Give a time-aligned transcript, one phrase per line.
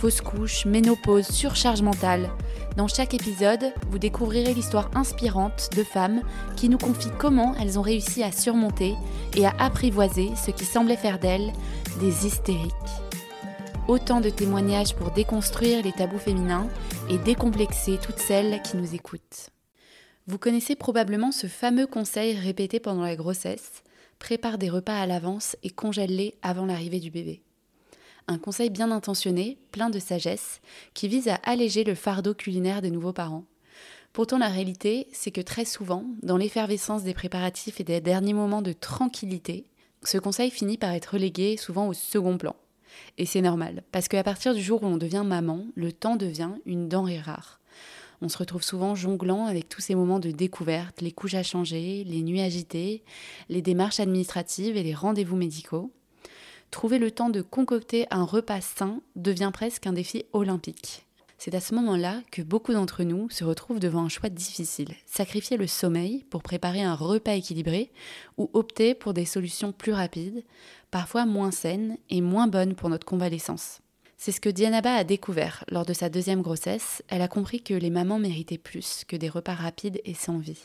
[0.00, 2.30] fausse couche, ménopause, surcharge mentale.
[2.78, 6.22] Dans chaque épisode, vous découvrirez l'histoire inspirante de femmes
[6.56, 8.94] qui nous confient comment elles ont réussi à surmonter
[9.36, 11.52] et à apprivoiser ce qui semblait faire d'elles
[12.00, 12.72] des hystériques.
[13.88, 16.68] Autant de témoignages pour déconstruire les tabous féminins
[17.10, 19.50] et décomplexer toutes celles qui nous écoutent.
[20.26, 23.82] Vous connaissez probablement ce fameux conseil répété pendant la grossesse
[24.18, 27.42] prépare des repas à l'avance et congèle-les avant l'arrivée du bébé
[28.28, 30.60] un conseil bien intentionné, plein de sagesse,
[30.94, 33.44] qui vise à alléger le fardeau culinaire des nouveaux parents.
[34.12, 38.62] Pourtant, la réalité, c'est que très souvent, dans l'effervescence des préparatifs et des derniers moments
[38.62, 39.66] de tranquillité,
[40.02, 42.56] ce conseil finit par être relégué souvent au second plan.
[43.18, 46.50] Et c'est normal, parce qu'à partir du jour où on devient maman, le temps devient
[46.66, 47.60] une denrée rare.
[48.22, 52.04] On se retrouve souvent jonglant avec tous ces moments de découverte, les couches à changer,
[52.04, 53.02] les nuits agitées,
[53.48, 55.90] les démarches administratives et les rendez-vous médicaux
[56.70, 61.06] trouver le temps de concocter un repas sain devient presque un défi olympique.
[61.38, 65.56] C'est à ce moment-là que beaucoup d'entre nous se retrouvent devant un choix difficile, sacrifier
[65.56, 67.90] le sommeil pour préparer un repas équilibré
[68.36, 70.44] ou opter pour des solutions plus rapides,
[70.90, 73.80] parfois moins saines et moins bonnes pour notre convalescence.
[74.18, 77.72] C'est ce que Dianaba a découvert lors de sa deuxième grossesse, elle a compris que
[77.72, 80.60] les mamans méritaient plus que des repas rapides et sans vie.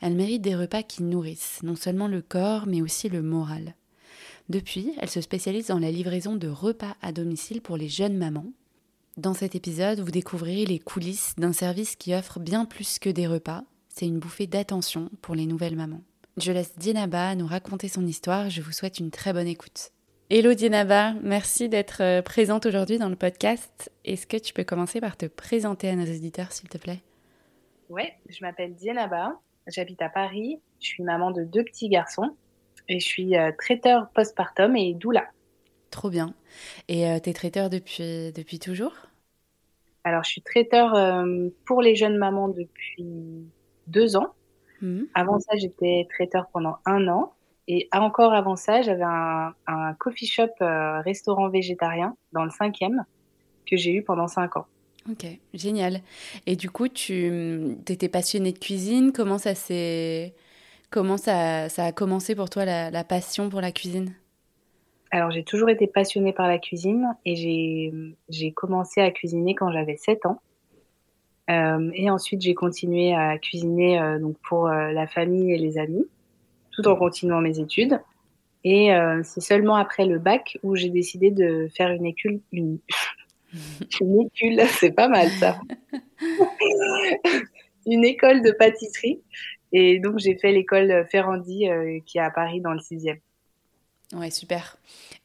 [0.00, 3.76] Elles méritent des repas qui nourrissent non seulement le corps mais aussi le moral.
[4.50, 8.52] Depuis, elle se spécialise dans la livraison de repas à domicile pour les jeunes mamans.
[9.16, 13.28] Dans cet épisode, vous découvrirez les coulisses d'un service qui offre bien plus que des
[13.28, 13.62] repas.
[13.88, 16.02] C'est une bouffée d'attention pour les nouvelles mamans.
[16.36, 18.50] Je laisse Dienaba nous raconter son histoire.
[18.50, 19.92] Je vous souhaite une très bonne écoute.
[20.30, 23.92] Hello Dienaba, merci d'être euh, présente aujourd'hui dans le podcast.
[24.04, 27.04] Est-ce que tu peux commencer par te présenter à nos auditeurs, s'il te plaît?
[27.88, 29.38] Oui, je m'appelle Dienaba,
[29.68, 32.36] j'habite à Paris, je suis maman de deux petits garçons
[32.90, 35.24] et je suis euh, traiteur postpartum et doula.
[35.90, 36.34] Trop bien.
[36.88, 38.92] Et euh, tu es traiteur depuis, depuis toujours?
[40.02, 43.46] Alors, je suis traiteur euh, pour les jeunes mamans depuis
[43.86, 44.34] deux ans.
[44.82, 45.02] Mmh.
[45.14, 47.32] Avant ça, j'étais traiteur pendant un an.
[47.68, 53.04] Et encore avant ça, j'avais un, un, coffee shop restaurant végétarien dans le cinquième
[53.70, 54.66] que j'ai eu pendant cinq ans.
[55.08, 56.00] Ok, génial.
[56.46, 59.12] Et du coup, tu étais passionnée de cuisine?
[59.12, 60.34] Comment ça s'est
[60.90, 64.12] Comment ça, a commencé pour toi la, passion pour la cuisine?
[65.12, 67.92] Alors j'ai toujours été passionnée par la cuisine et
[68.28, 70.40] j'ai commencé à cuisiner quand j'avais 7 ans.
[71.48, 75.78] Euh, et ensuite j'ai continué à cuisiner euh, donc pour euh, la famille et les
[75.78, 76.06] amis,
[76.72, 78.00] tout en continuant mes études.
[78.62, 78.90] Et
[79.22, 82.78] c'est seulement après le bac où j'ai décidé de faire une école, une,
[84.02, 85.58] une école, c'est pas mal ça,
[87.86, 89.22] une école de pâtisserie
[89.72, 93.18] et donc, j'ai fait l'école Ferrandi euh, qui est à Paris dans le 6e.
[94.14, 94.76] Ouais, super.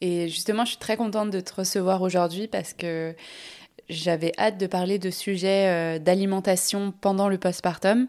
[0.01, 3.15] Et justement, je suis très contente de te recevoir aujourd'hui parce que
[3.89, 8.07] j'avais hâte de parler de sujets euh, d'alimentation pendant le postpartum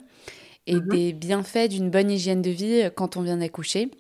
[0.67, 0.89] et mhm.
[0.89, 3.91] des bienfaits d'une bonne hygiène de vie euh, quand on vient d'accoucher.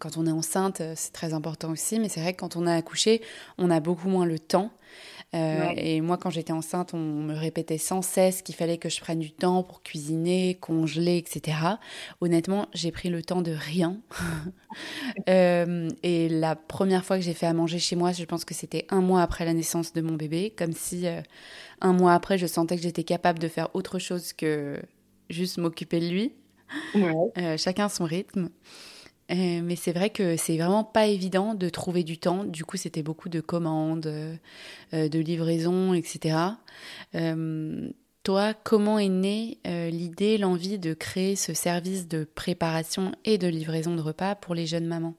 [0.00, 2.74] Quand on est enceinte, c'est très important aussi, mais c'est vrai que quand on a
[2.74, 3.22] accouché,
[3.56, 4.72] on a beaucoup moins le temps.
[5.34, 9.00] Euh, et moi, quand j'étais enceinte, on me répétait sans cesse qu'il fallait que je
[9.00, 11.58] prenne du temps pour cuisiner, congeler, etc.
[12.20, 14.00] Honnêtement, j'ai pris le temps de rien.
[15.30, 18.52] Euh, et la première fois que j'ai fait à manger chez moi, je pense que
[18.52, 21.22] c'était un mois après la naissance de mon bébé, comme si euh,
[21.80, 24.82] un mois après, je sentais que j'étais capable de faire autre chose que
[25.30, 26.32] juste m'occuper de lui.
[27.56, 28.50] chacun son rythme.
[29.30, 32.44] Euh, mais c'est vrai que c'est vraiment pas évident de trouver du temps.
[32.44, 36.36] Du coup, c'était beaucoup de commandes, euh, de livraisons, etc.
[37.14, 37.88] Euh,
[38.22, 43.94] toi, comment est née l'idée, l'envie de créer ce service de préparation et de livraison
[43.94, 45.14] de repas pour les jeunes mamans?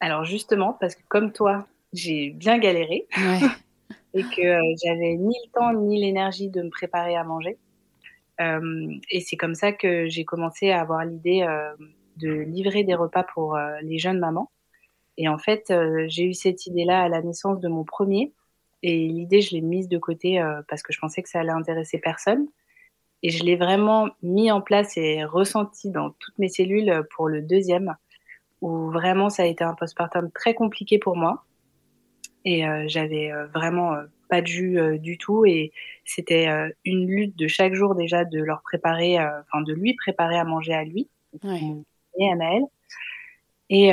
[0.00, 3.06] Alors justement, parce que comme toi, j'ai bien galéré
[4.14, 7.56] et que j'avais ni le temps ni l'énergie de me préparer à manger.
[8.38, 11.44] et c'est comme ça que j'ai commencé à avoir l'idée
[12.16, 14.50] de livrer des repas pour euh, les jeunes mamans.
[15.16, 18.32] Et en fait, euh, j'ai eu cette idée-là à la naissance de mon premier.
[18.82, 21.50] Et l'idée, je l'ai mise de côté euh, parce que je pensais que ça allait
[21.50, 22.46] intéresser personne.
[23.22, 27.40] Et je l'ai vraiment mis en place et ressenti dans toutes mes cellules pour le
[27.40, 27.96] deuxième,
[28.60, 31.44] où vraiment ça a été un postpartum très compliqué pour moi.
[32.44, 33.94] Et j'avais vraiment
[34.28, 35.46] pas de jus du tout.
[35.46, 35.72] Et
[36.04, 36.48] c'était
[36.84, 40.74] une lutte de chaque jour déjà de leur préparer, enfin de lui préparer à manger
[40.74, 41.08] à lui
[42.18, 42.62] et Naël.
[43.70, 43.90] Et,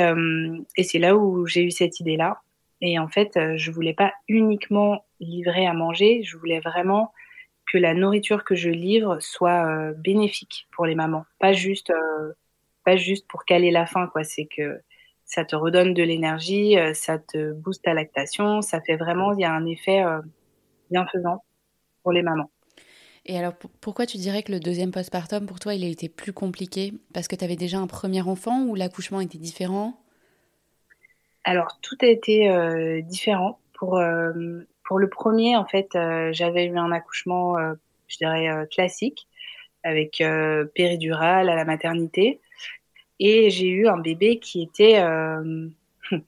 [0.82, 2.40] c'est là où j'ai eu cette idée-là.
[2.80, 7.12] Et en fait, je voulais pas uniquement livrer à manger, je voulais vraiment
[7.70, 11.92] que la nourriture que je livre soit bénéfique pour les mamans, pas juste
[12.84, 14.24] pas juste pour caler la faim, quoi.
[14.24, 14.80] C'est que
[15.24, 19.40] ça te redonne de l'énergie, euh, ça te booste ta lactation, ça fait vraiment, il
[19.40, 20.20] y a un effet euh,
[20.90, 21.42] bienfaisant
[22.02, 22.50] pour les mamans.
[23.24, 26.32] Et alors, pourquoi tu dirais que le deuxième postpartum, pour toi, il a été plus
[26.32, 26.92] compliqué?
[27.14, 30.00] Parce que tu avais déjà un premier enfant ou l'accouchement était différent?
[31.44, 33.58] Alors, tout a été euh, différent.
[33.74, 34.00] Pour,
[34.84, 35.88] pour le premier, en fait,
[36.30, 37.56] j'avais eu un accouchement,
[38.06, 39.26] je dirais, classique,
[39.82, 40.22] avec
[40.74, 42.40] péridurale à la maternité.
[43.24, 45.68] Et j'ai eu un bébé qui était, euh,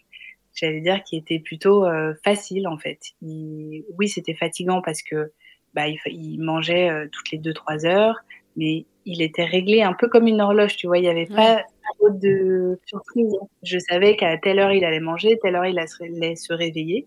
[0.55, 3.01] j'allais dire, qui était plutôt euh, facile en fait.
[3.21, 5.33] oui, c'était fatigant parce que
[5.75, 8.17] bah, il, mangeait euh, toutes les 2-3 heures,
[8.57, 10.99] mais il était réglé un peu comme une horloge, tu vois.
[10.99, 11.63] Il n'y avait pas
[11.99, 13.35] trop de surprise.
[13.63, 17.07] Je savais qu'à telle heure il allait manger, telle heure il allait se réveiller.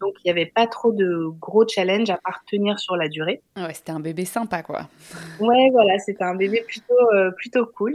[0.00, 3.40] Donc, il n'y avait pas trop de gros challenges à partenir sur la durée.
[3.56, 4.88] Ouais, c'était un bébé sympa, quoi.
[5.40, 6.96] Ouais, voilà, c'était un bébé plutôt,
[7.36, 7.94] plutôt cool.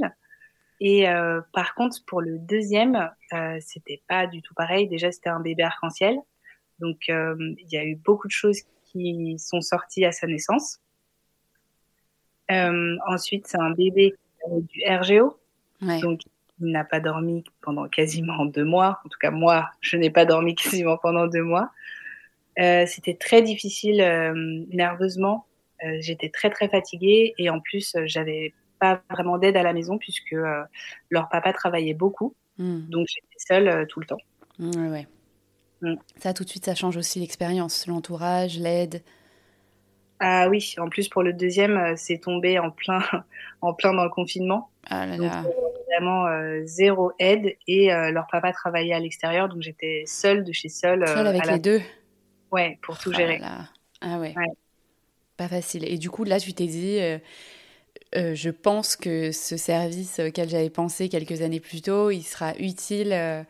[0.80, 4.88] Et euh, par contre, pour le deuxième, euh, c'était pas du tout pareil.
[4.88, 6.18] Déjà, c'était un bébé arc-en-ciel.
[6.80, 8.62] Donc, euh, il y a eu beaucoup de choses
[8.98, 10.80] qui sont sorties à sa naissance.
[12.52, 15.40] Euh, ensuite, c'est un bébé qui avait du RGO.
[15.82, 16.00] Ouais.
[16.02, 16.22] Donc,
[16.60, 19.00] il n'a pas dormi pendant quasiment deux mois.
[19.06, 21.72] En tout cas, moi, je n'ai pas dormi quasiment pendant deux mois.
[22.60, 23.98] Euh, c'était très difficile
[24.72, 25.46] nerveusement.
[26.00, 27.36] J'étais très, très fatiguée.
[27.38, 30.64] Et en plus, j'avais pas vraiment d'aide à la maison puisque euh,
[31.10, 32.36] leur papa travaillait beaucoup.
[32.58, 32.82] Hmm.
[32.90, 34.18] Donc j'étais seule euh, tout le temps.
[34.60, 35.08] Hmm, ouais.
[35.82, 35.96] Hmm.
[36.18, 39.04] Ça, tout de suite, ça change aussi l'expérience, l'entourage, l'aide.
[40.20, 43.04] Ah oui, en plus pour le deuxième, euh, c'est tombé en plein,
[43.62, 44.70] en plein dans le confinement.
[44.90, 45.44] Ah là là.
[45.44, 45.54] Donc,
[45.88, 46.26] vraiment
[46.66, 51.08] zéro aide et leur papa travaillait à l'extérieur, donc j'étais seule de chez seule.
[51.08, 51.82] Seule avec les deux.
[52.52, 53.42] Ouais, pour tout ah gérer.
[54.02, 54.36] Ah ouais.
[55.38, 55.86] Pas facile.
[55.86, 57.00] Et du coup, là, tu t'es dit,
[58.16, 62.56] euh, je pense que ce service auquel j'avais pensé quelques années plus tôt, il sera
[62.58, 63.44] utile euh,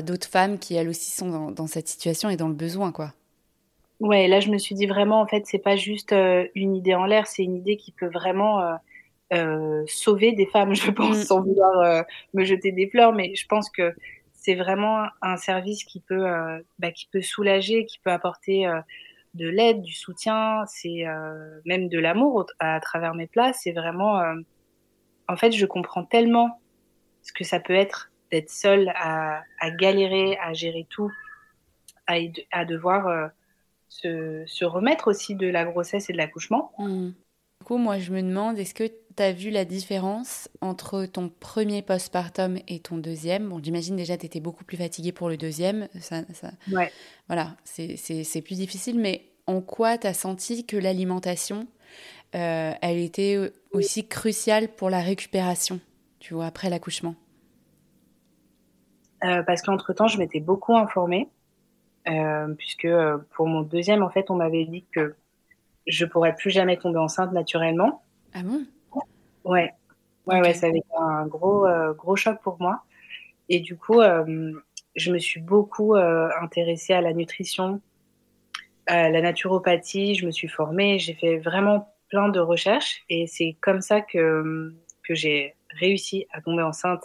[0.00, 3.12] d'autres femmes qui elles aussi sont dans, cette situation et dans le besoin, quoi.
[4.00, 6.94] Ouais, là je me suis dit vraiment, en fait, c'est pas juste euh, une idée
[6.94, 8.78] en l'air, c'est une idée qui peut vraiment
[9.86, 11.22] sauver des femmes, je pense, mm.
[11.22, 12.04] sans vouloir
[12.34, 13.94] me jeter des fleurs, mais je pense que
[14.32, 16.26] c'est vraiment un service qui peut,
[16.78, 18.66] bah, qui peut soulager, qui peut apporter
[19.34, 23.52] de l'aide, du soutien, c'est euh, même de l'amour à, travers mes plats.
[23.52, 24.34] C'est vraiment, euh,
[25.28, 26.60] en fait, je comprends tellement
[27.22, 29.44] ce que ça peut être d'être seule à,
[29.78, 31.12] galérer, à gérer tout,
[32.06, 32.16] à,
[32.50, 33.28] à devoir euh,
[33.88, 36.72] se, remettre aussi de la grossesse et de l'accouchement.
[36.78, 37.08] Mmh.
[37.08, 41.28] Du coup, moi, je me demande, est-ce que tu as vu la différence entre ton
[41.28, 43.50] premier postpartum et ton deuxième?
[43.50, 45.88] Bon, j'imagine déjà tu étais beaucoup plus fatiguée pour le deuxième.
[46.00, 46.50] Ça, ça...
[46.72, 46.90] Ouais.
[47.28, 51.68] Voilà, c'est plus difficile, mais en quoi tu as senti que l'alimentation,
[52.34, 55.80] euh, elle était aussi cruciale pour la récupération,
[56.18, 57.14] tu vois, après l'accouchement?
[59.24, 61.28] Euh, Parce qu'entre-temps, je m'étais beaucoup informée,
[62.08, 62.88] euh, puisque
[63.34, 65.14] pour mon deuxième, en fait, on m'avait dit que
[65.86, 68.02] je pourrais plus jamais tomber enceinte naturellement.
[68.34, 68.64] Ah bon?
[69.44, 69.72] Ouais.
[70.26, 72.84] Ouais, ouais, ça avait été un gros, gros choc pour moi.
[73.48, 74.00] Et du coup,
[74.94, 77.80] je me suis beaucoup intéressée à la nutrition,
[78.86, 83.56] à la naturopathie, je me suis formée, j'ai fait vraiment plein de recherches et c'est
[83.60, 87.04] comme ça que, que j'ai réussi à tomber enceinte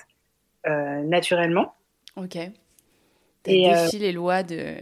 [0.68, 1.76] euh, naturellement.
[2.18, 2.38] Ok.
[3.44, 4.76] T'as euh, les lois de.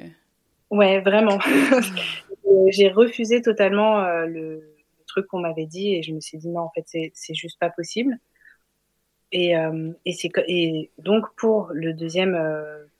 [0.71, 1.37] Ouais, vraiment.
[2.69, 4.71] j'ai refusé totalement euh, le,
[5.07, 7.69] truc qu'on m'avait dit et je me suis dit non, en fait, c'est juste pas
[7.69, 8.17] possible.
[9.31, 9.53] Et,
[10.05, 12.37] et, et donc, pour le deuxième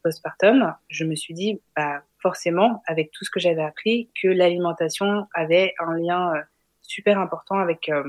[0.04, 5.28] postpartum, je me suis dit, bah, forcément, avec tout ce que j'avais appris, que l'alimentation
[5.36, 6.42] avait un lien euh,
[6.82, 8.04] super important avec euh,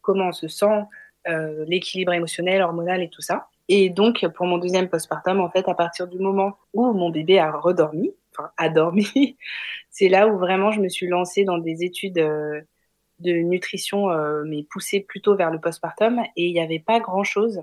[0.00, 0.84] comment on se sent,
[1.28, 3.48] euh, l'équilibre émotionnel, hormonal et tout ça.
[3.72, 7.38] Et donc, pour mon deuxième postpartum, en fait, à partir du moment où mon bébé
[7.38, 9.36] a redormi, enfin, a dormi,
[9.90, 14.08] c'est là où vraiment je me suis lancée dans des études de nutrition,
[14.44, 16.20] mais poussées plutôt vers le postpartum.
[16.36, 17.62] Et il n'y avait pas grand-chose.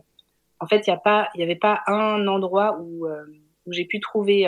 [0.59, 0.97] En fait, il
[1.35, 4.47] n'y avait pas un endroit où, où j'ai pu trouver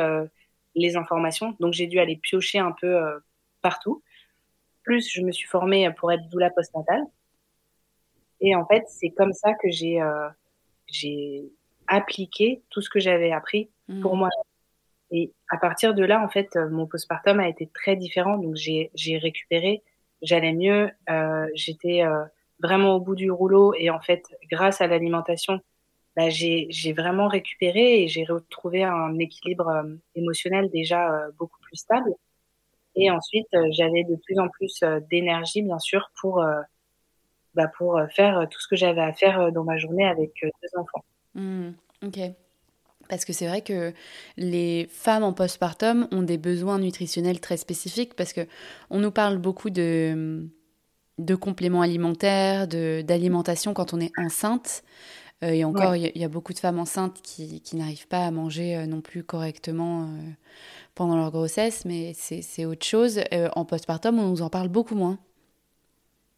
[0.75, 1.55] les informations.
[1.59, 3.19] Donc j'ai dû aller piocher un peu euh,
[3.61, 4.03] partout.
[4.83, 7.03] Plus je me suis formée pour être doula postnatale.
[8.41, 10.29] Et en fait, c'est comme ça que j'ai euh,
[10.91, 11.51] j'ai
[11.87, 13.69] appliqué tout ce que j'avais appris
[14.01, 14.19] pour mmh.
[14.19, 14.29] moi.
[15.11, 18.37] Et à partir de là, en fait, mon postpartum a été très différent.
[18.37, 19.81] Donc, j'ai récupéré,
[20.21, 22.23] j'allais mieux, euh, j'étais euh,
[22.61, 23.73] vraiment au bout du rouleau.
[23.73, 25.59] Et en fait, grâce à l'alimentation,
[26.15, 31.77] bah, j'ai vraiment récupéré et j'ai retrouvé un équilibre euh, émotionnel déjà euh, beaucoup plus
[31.77, 32.13] stable.
[32.95, 36.43] Et ensuite, j'avais de plus en plus d'énergie, bien sûr, pour,
[37.63, 41.03] bah, pour faire tout ce que j'avais à faire dans ma journée avec deux enfants.
[41.35, 41.69] Mmh,
[42.05, 42.19] ok.
[43.09, 43.91] Parce que c'est vrai que
[44.37, 48.41] les femmes en postpartum ont des besoins nutritionnels très spécifiques parce que
[48.91, 50.47] on nous parle beaucoup de,
[51.17, 54.83] de compléments alimentaires, d'alimentation quand on est enceinte.
[55.43, 58.31] Euh, et encore, il y, a beaucoup de femmes enceintes qui, qui n'arrivent pas à
[58.31, 60.05] manger euh, non plus correctement euh,
[60.95, 63.21] pendant leur grossesse, mais c'est autre chose.
[63.55, 65.17] en postpartum, on nous en parle beaucoup moins.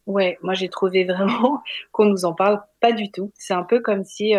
[0.06, 3.30] Ouais, moi j'ai trouvé vraiment qu'on nous en parle pas du tout.
[3.34, 4.34] C'est un peu comme si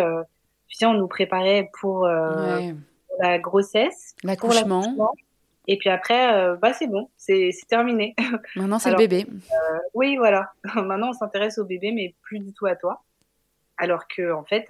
[0.74, 2.72] tu sais, on nous préparait pour, euh,
[3.20, 5.12] la grossesse, l'accouchement.
[5.68, 8.16] Et puis après, euh, bah c'est bon, c'est terminé.
[8.56, 9.24] Maintenant, c'est le bébé.
[9.28, 10.50] Euh, oui, voilà.
[10.74, 13.04] Maintenant, on s'intéresse au bébé, mais plus du tout à toi.
[13.76, 14.66] Alors que, en fait,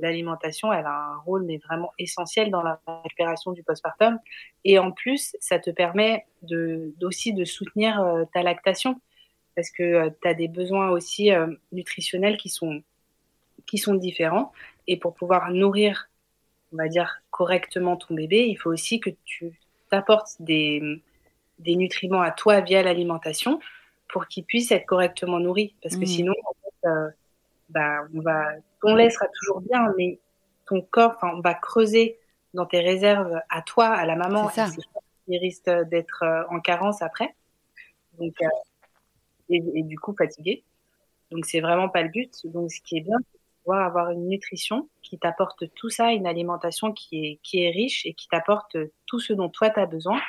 [0.00, 4.18] l'alimentation, elle a un rôle mais vraiment essentiel dans la récupération du postpartum.
[4.64, 9.00] Et en plus, ça te permet de aussi de soutenir ta lactation
[9.54, 11.30] parce que tu as des besoins aussi
[11.72, 12.82] nutritionnels qui sont
[13.66, 14.52] qui sont différents.
[14.86, 16.10] Et pour pouvoir nourrir,
[16.72, 19.58] on va dire, correctement ton bébé, il faut aussi que tu
[19.90, 21.02] t'apportes des,
[21.58, 23.60] des nutriments à toi via l'alimentation
[24.08, 25.74] pour qu'il puisse être correctement nourri.
[25.82, 26.06] Parce que mmh.
[26.06, 27.10] sinon, en fait, euh,
[27.68, 28.48] bah, on va,
[28.80, 30.18] ton lait sera toujours bien, mais
[30.66, 32.18] ton corps, on va creuser
[32.54, 34.66] dans tes réserves à toi, à la maman, ça.
[35.28, 37.34] il risque d'être euh, en carence après.
[38.18, 38.46] Donc, euh,
[39.52, 40.64] et, et, du coup fatigué.
[41.30, 42.32] Donc c'est vraiment pas le but.
[42.44, 43.16] Donc ce qui est bien,
[43.62, 48.06] pouvoir avoir une nutrition qui t'apporte tout ça, une alimentation qui est, qui est riche
[48.06, 50.20] et qui t'apporte tout ce dont toi tu as besoin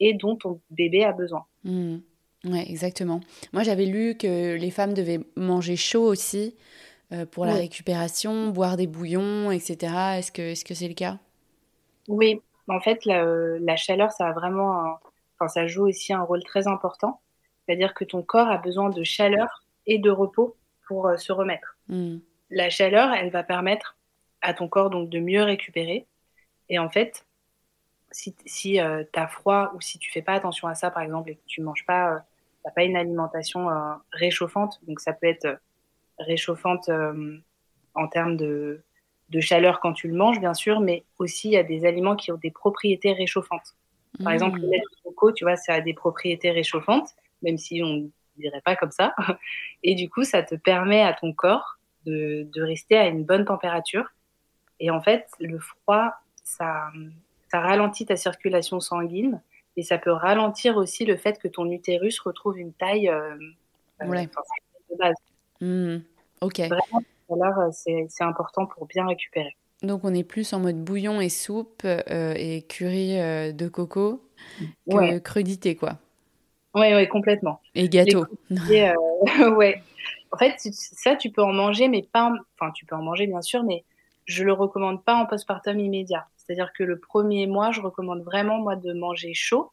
[0.00, 1.44] et dont ton bébé a besoin.
[1.64, 1.98] Mmh.
[2.44, 3.20] Oui, exactement.
[3.52, 6.56] Moi, j'avais lu que les femmes devaient manger chaud aussi
[7.12, 10.16] euh, pour la récupération, boire des bouillons, etc.
[10.18, 11.18] Est-ce que c'est -ce c'est le cas?
[12.08, 13.24] Oui, en fait, la,
[13.60, 14.98] la, chaleur, ça a vraiment,
[15.38, 17.20] enfin, ça joue aussi un rôle très important.
[17.72, 21.78] C'est-à-dire que ton corps a besoin de chaleur et de repos pour euh, se remettre.
[21.88, 22.18] Mmh
[22.52, 23.96] la chaleur, elle va permettre
[24.42, 26.06] à ton corps donc de mieux récupérer.
[26.68, 27.26] Et en fait,
[28.10, 31.02] si, si euh, tu as froid ou si tu fais pas attention à ça, par
[31.02, 35.26] exemple, et que tu manges pas, euh, pas une alimentation euh, réchauffante, donc ça peut
[35.26, 35.58] être
[36.18, 36.90] réchauffante
[37.94, 38.82] en termes de,
[39.30, 42.16] de, chaleur quand tu le manges, bien sûr, mais aussi il y a des aliments
[42.16, 43.74] qui ont des propriétés réchauffantes.
[44.22, 44.34] Par mmh.
[44.34, 47.08] exemple, le lait de coco, tu vois, ça a des propriétés réchauffantes,
[47.42, 49.14] même si on ne dirait pas comme ça.
[49.82, 54.08] Et du coup, ça te permet à ton corps de, rester à une bonne température.
[54.80, 56.90] Et en fait, le froid, ça,
[57.50, 59.40] ça ralentit ta circulation sanguine
[59.76, 63.36] et ça peut ralentir aussi le fait que ton utérus retrouve une taille euh,
[64.02, 65.14] euh, de base.
[65.60, 65.98] Mmh.
[66.40, 66.60] ok.
[67.28, 69.56] Vraiment, c'est important pour bien récupérer.
[69.82, 73.16] Donc on est plus en mode bouillon et soupe euh, et curry
[73.52, 74.28] de coco
[74.88, 75.98] que crudité, quoi.
[76.74, 77.60] Oui, oui, complètement.
[77.74, 78.26] Et gâteau.
[78.50, 79.82] ouais.
[80.30, 82.32] En fait, ça, tu peux en manger, mais pas.
[82.58, 83.84] Enfin, tu peux en manger, bien sûr, mais
[84.24, 86.26] je le recommande pas en postpartum immédiat.
[86.36, 89.72] C'est-à-dire que le premier mois, je recommande vraiment, moi, de manger chaud,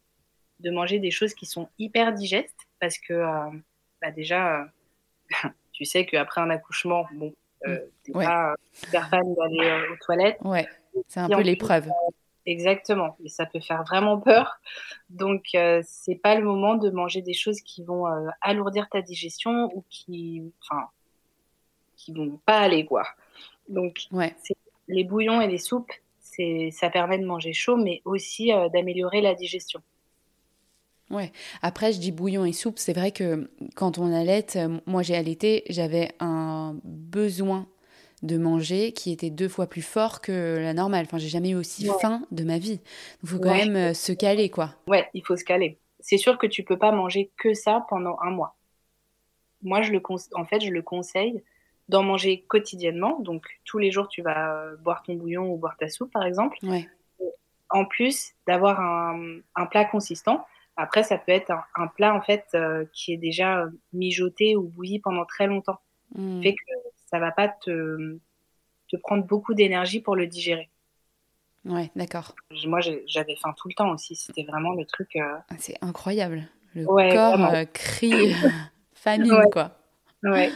[0.59, 3.49] de manger des choses qui sont hyper digestes, parce que, euh,
[4.01, 4.65] bah déjà, euh,
[5.71, 7.33] tu sais qu'après un accouchement, bon,
[7.67, 10.37] euh, t'es pas super fan d'aller aux toilettes.
[10.41, 10.67] Ouais,
[11.07, 11.89] c'est un peu l'épreuve.
[12.49, 14.59] Exactement, et ça peut faire vraiment peur.
[15.11, 19.03] Donc, euh, c'est pas le moment de manger des choses qui vont euh, alourdir ta
[19.03, 20.87] digestion ou qui, enfin,
[21.95, 23.05] qui vont pas aller quoi.
[23.67, 24.35] Donc, ouais.
[24.87, 25.91] les bouillons et les soupes,
[26.71, 29.81] ça permet de manger chaud, mais aussi euh, d'améliorer la digestion.
[31.11, 31.31] Ouais.
[31.61, 32.79] Après, je dis bouillon et soupe.
[32.79, 34.47] C'est vrai que quand on allait,
[34.87, 37.67] moi j'ai allaité, j'avais un besoin
[38.23, 41.05] de manger qui était deux fois plus fort que la normale.
[41.05, 42.81] Enfin, j'ai jamais eu aussi faim de ma vie.
[43.23, 44.75] Il faut quand même euh, se caler, quoi.
[44.87, 45.77] Ouais, il faut se caler.
[45.99, 48.55] C'est sûr que tu peux pas manger que ça pendant un mois.
[49.61, 50.01] Moi, je le
[50.33, 51.43] en fait, je le conseille
[51.89, 53.19] d'en manger quotidiennement.
[53.19, 56.23] Donc, tous les jours, tu vas euh, boire ton bouillon ou boire ta soupe, par
[56.23, 56.57] exemple.
[57.71, 60.45] En plus d'avoir un, plat consistant.
[60.75, 64.99] Après, ça peut être un, plat, en fait, euh, qui est déjà mijoté ou bouilli
[64.99, 65.79] pendant très longtemps.
[66.15, 66.41] Mmh.
[66.41, 66.63] Fait que
[67.09, 68.17] ça va pas te,
[68.89, 70.69] te prendre beaucoup d'énergie pour le digérer.
[71.65, 72.35] Ouais, d'accord.
[72.65, 74.15] Moi, j'avais faim tout le temps aussi.
[74.15, 75.15] C'était vraiment le truc.
[75.15, 76.47] Euh, ah, c'est incroyable.
[76.75, 78.33] Le corps euh, crie
[78.93, 79.77] famine, quoi.
[80.23, 80.51] Ouais.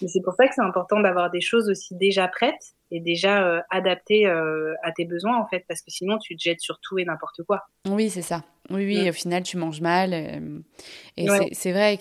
[0.00, 3.62] Mais c'est pour ça que c'est important d'avoir des choses aussi déjà prêtes est déjà
[3.68, 7.04] adapté à tes besoins en fait, parce que sinon tu te jettes sur tout et
[7.04, 7.66] n'importe quoi.
[7.86, 8.44] Oui, c'est ça.
[8.70, 10.14] Oui, oui, au final tu manges mal.
[10.14, 11.98] et c'est vrai.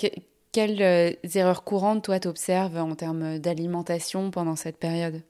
[0.53, 5.21] Que, quelles erreurs courantes toi t'observes en termes d'alimentation pendant cette période?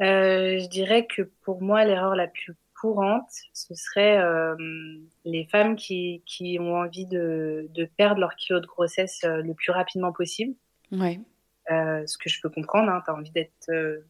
[0.00, 4.18] Je dirais que pour moi l'erreur la plus courante, ce serait
[5.24, 9.72] les femmes qui, qui, ont envie de, de, perdre leur kilo de grossesse le plus
[9.72, 10.54] rapidement possible.
[10.92, 11.20] Ouais.
[11.70, 14.00] Euh, ce que je peux comprendre, hein, tu as envie d'être, euh,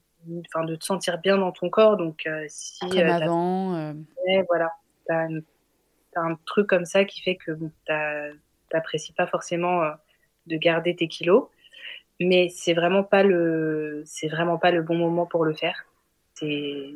[0.47, 1.97] enfin, de te sentir bien dans ton corps.
[1.97, 2.81] Donc, euh, si.
[2.89, 3.95] Comme avant.
[4.27, 4.73] Ouais, voilà.
[5.07, 5.29] Tu as,
[6.17, 7.93] un truc comme ça qui fait que bon, tu
[8.75, 9.83] n'apprécies pas forcément
[10.47, 11.49] de garder tes kilos.
[12.21, 15.87] Mais c'est vraiment pas le, c'est vraiment pas le bon moment pour le faire.
[16.35, 16.93] C'est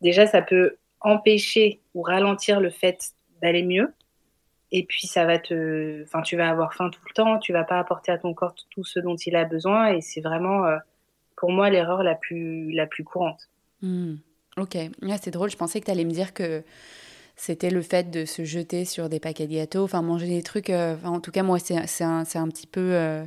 [0.00, 3.92] déjà ça peut empêcher ou ralentir le fait d'aller mieux.
[4.72, 7.64] Et puis ça va te, enfin tu vas avoir faim tout le temps, tu vas
[7.64, 10.78] pas apporter à ton corps tout ce dont il a besoin et c'est vraiment euh,
[11.36, 13.50] pour moi l'erreur la plus la plus courante.
[13.82, 14.16] Hmm.
[14.58, 14.76] Ok,
[15.20, 15.50] c'est drôle.
[15.50, 16.62] Je pensais que tu allais me dire que
[17.42, 20.70] c'était le fait de se jeter sur des paquets de gâteaux, enfin manger des trucs.
[20.70, 23.24] Euh, en tout cas moi c'est un, un petit peu euh,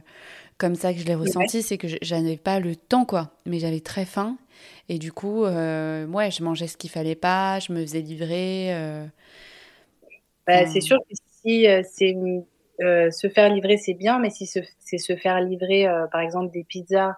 [0.57, 3.81] comme ça que je l'ai ressenti, c'est que j'avais pas le temps quoi, mais j'avais
[3.81, 4.37] très faim
[4.87, 8.73] et du coup ouais je mangeais ce qu'il fallait pas, je me faisais livrer.
[10.47, 11.15] Bah, c'est sûr que
[11.47, 12.15] euh, c'est
[12.81, 16.51] euh, se faire livrer, c'est bien, mais si c'est se faire livrer, euh, par exemple,
[16.51, 17.15] des pizzas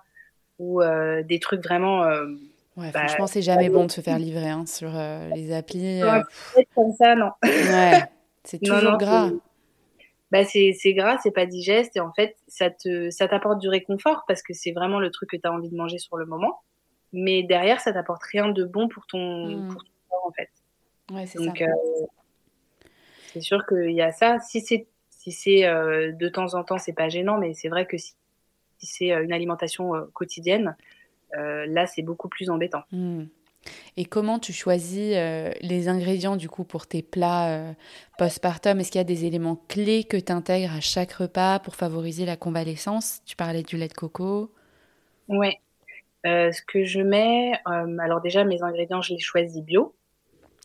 [0.60, 0.82] ou
[1.24, 2.04] des trucs vraiment.
[2.77, 4.91] Ouais, bah, franchement, c'est jamais bon de se faire livrer hein, sur
[5.36, 6.01] les applis.
[6.75, 7.31] comme ça, non.
[7.43, 8.03] Ouais,
[8.43, 9.29] c'est toujours gras.
[10.31, 14.25] Bah, c'est gras, c'est pas digeste et en fait, ça te ça t'apporte du réconfort
[14.27, 16.62] parce que c'est vraiment le truc que tu as envie de manger sur le moment.
[17.13, 19.67] Mais derrière, ça t'apporte rien de bon pour ton, mmh.
[19.69, 20.50] pour ton corps en fait.
[21.12, 21.53] Ouais, c'est ça.
[23.34, 24.39] C'est sûr qu'il y a ça.
[24.39, 27.86] Si c'est si c'est euh, de temps en temps, c'est pas gênant, mais c'est vrai
[27.86, 28.13] que si,
[28.79, 30.77] c'est euh, une alimentation euh, quotidienne,
[31.34, 32.84] là, c'est beaucoup plus embêtant.
[32.91, 33.25] Hmm.
[33.98, 35.13] Et comment tu choisis
[35.61, 37.75] les ingrédients du coup pour tes plats
[38.18, 38.79] postpartum?
[38.79, 42.25] Est-ce qu'il y a des éléments clés que tu intègres à chaque repas pour favoriser
[42.25, 43.22] la convalescence?
[43.25, 44.53] Tu parlais du lait de coco.
[45.27, 45.51] Oui.
[46.24, 49.94] ce que je mets, alors déjà mes ingrédients, je les choisis bio.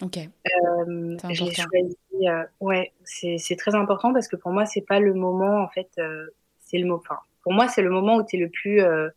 [0.02, 0.18] Ok.
[0.18, 1.96] Euh, je l'ai choisi.
[2.28, 5.90] Euh, ouais, c'est très important parce que pour moi, c'est pas le moment, en fait,
[5.98, 6.26] euh,
[6.60, 6.96] c'est le mot.
[6.96, 9.08] Enfin, pour moi, c'est le moment où tu es le plus euh,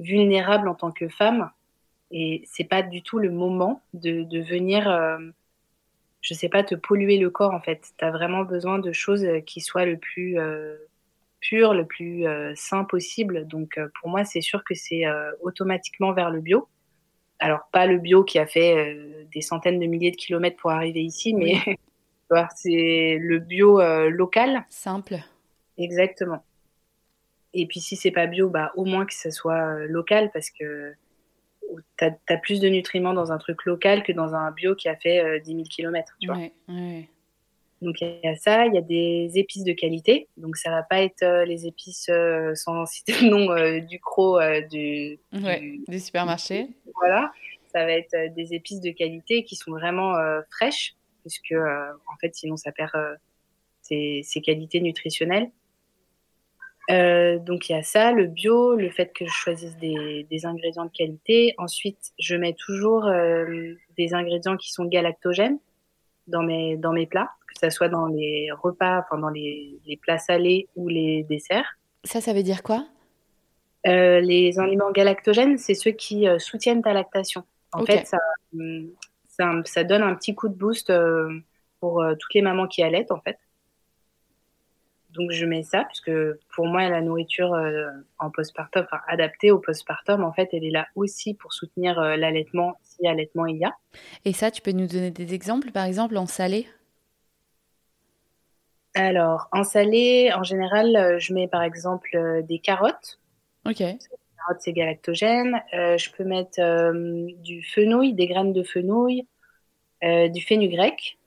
[0.00, 1.50] vulnérable en tant que femme.
[2.10, 4.90] Et c'est pas du tout le moment de, de venir,
[6.20, 7.92] je sais pas, te polluer le corps, en fait.
[7.96, 10.36] Tu as vraiment besoin de choses qui soient le plus
[11.38, 12.24] pur, le plus
[12.56, 13.46] sain possible.
[13.46, 15.04] Donc, pour moi, c'est sûr que c'est
[15.40, 16.68] automatiquement vers le bio
[17.40, 20.70] alors pas le bio qui a fait euh, des centaines de milliers de kilomètres pour
[20.70, 21.54] arriver ici, mais
[22.54, 24.64] c'est le bio euh, local.
[24.68, 25.16] Simple.
[25.78, 26.44] Exactement.
[27.54, 30.50] Et puis si c'est pas bio, bah au moins que ce soit euh, local parce
[30.50, 30.92] que
[31.98, 34.96] tu as, plus de nutriments dans un truc local que dans un bio qui a
[34.96, 36.16] fait 10 000 kilomètres.
[36.20, 36.38] Tu vois.
[37.82, 40.28] Donc il y a ça, il y a des épices de qualité.
[40.36, 43.98] Donc ça va pas être euh, les épices euh, sans citer le nom euh, du
[43.98, 44.38] cro
[44.70, 46.68] du, du, supermarché.
[46.94, 47.32] Voilà,
[47.72, 50.14] ça va être des épices de qualité qui sont vraiment
[50.50, 52.92] fraîches, puisque en fait sinon ça perd
[53.80, 55.50] ses, ses, qualités nutritionnelles.
[56.90, 60.84] Donc il y a ça, le bio, le fait que je choisisse des, des ingrédients
[60.84, 61.54] de qualité.
[61.58, 63.08] Ensuite, je mets toujours
[63.96, 65.58] des ingrédients qui sont galactogènes
[66.26, 69.96] dans mes, dans mes plats que ce soit dans les repas, enfin dans les, les,
[69.96, 71.78] plats salés ou les desserts.
[72.04, 72.86] Ça, ça veut dire quoi?
[73.86, 77.44] Euh, Les aliments galactogènes, c'est ceux qui euh, soutiennent ta lactation.
[77.72, 78.18] En fait, ça,
[79.28, 81.30] ça, ça, donne un petit coup de boost euh,
[81.78, 83.38] pour toutes les mamans qui allaitent, en fait.
[85.12, 86.12] Donc je mets ça, puisque
[86.54, 87.56] pour moi, la nourriture
[88.18, 92.78] en postpartum, enfin adaptée au postpartum, en fait, elle est là aussi pour soutenir l'allaitement,
[92.82, 93.74] si allaitement il y a.
[94.24, 96.66] Et ça, tu peux nous donner des exemples, par exemple, en salé?
[98.94, 103.20] Alors, en salé, en général, euh, je mets par exemple euh, des carottes.
[103.64, 103.78] Ok.
[103.78, 103.98] Les
[104.36, 105.62] carottes, c'est galactogène.
[105.74, 106.60] Euh, je peux mettre
[107.42, 109.26] du fenouil, des graines de fenouil,
[110.02, 111.18] du fenugrec.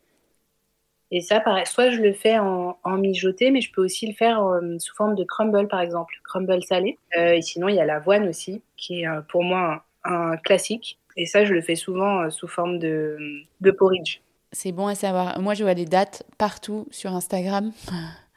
[1.16, 4.44] Et ça, pareil, soit je le fais en, mijoté, mais je peux aussi le faire
[4.80, 6.98] sous forme de crumble, par exemple, crumble salé.
[7.16, 10.98] et sinon, il y a l'avoine aussi, qui est pour moi un, classique.
[11.16, 13.18] Et ça, je le fais souvent sous forme de,
[13.62, 14.22] de porridge.
[14.54, 15.40] C'est bon à savoir.
[15.40, 17.72] Moi, je vois des dates partout sur Instagram.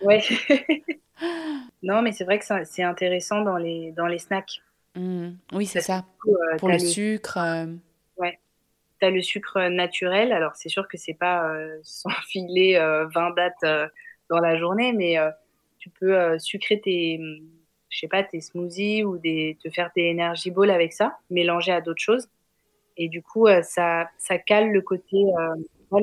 [0.02, 0.22] Ouais.
[1.82, 4.60] non, mais c'est vrai que c'est intéressant dans les, dans les snacks.
[4.94, 5.28] Mmh.
[5.52, 6.04] Oui, c'est ça.
[6.26, 7.38] Euh, Pour le, sucre.
[7.38, 7.66] Euh.
[8.16, 8.38] Ouais.
[9.00, 10.32] Tu as le sucre naturel.
[10.32, 12.78] Alors, c'est sûr que c'est pas euh, sans filer
[13.14, 13.90] 20 dates
[14.30, 15.16] dans la journée, mais
[15.78, 17.20] tu peux sucrer tes,
[17.88, 21.72] je sais pas, tes smoothies ou des, te faire tes energy balls avec ça, mélanger
[21.72, 22.28] à d'autres choses.
[22.96, 25.24] Et du coup, ça, ça cale le côté,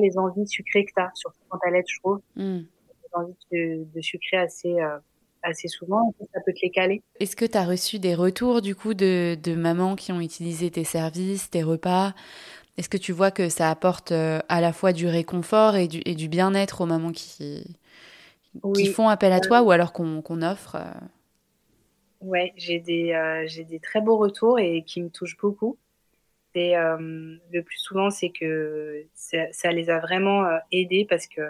[0.00, 2.20] les envies sucrées que tu as, surtout quand tu je trouve.
[2.36, 2.60] Mm.
[2.60, 4.76] Les envies de, de sucrer assez,
[5.44, 7.02] assez souvent, ça peut te les caler.
[7.20, 10.70] Est-ce que tu as reçu des retours du coup de, de mamans qui ont utilisé
[10.70, 12.14] tes services, tes repas?
[12.76, 16.02] Est-ce que tu vois que ça apporte euh, à la fois du réconfort et du,
[16.04, 17.64] et du bien-être aux mamans qui,
[18.72, 20.90] qui font appel à toi ou alors qu'on offre euh?
[22.20, 25.78] Ouais, j'ai des, euh, j'ai des très beaux retours et qui me touchent beaucoup.
[26.56, 31.42] Et le plus souvent, c'est que ça, ça, les a vraiment aidés parce que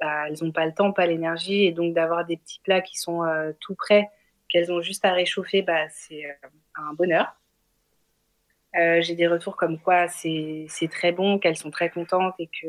[0.00, 2.98] bah, elles n'ont pas le temps, pas l'énergie, et donc d'avoir des petits plats qui
[2.98, 4.10] sont euh, tout prêts,
[4.48, 7.34] qu'elles ont juste à réchauffer, bah, c'est euh, un bonheur.
[8.78, 12.68] Euh, j'ai des retours comme quoi c'est très bon, qu'elles sont très contentes et que